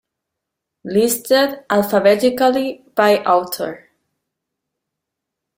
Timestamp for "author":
3.17-3.89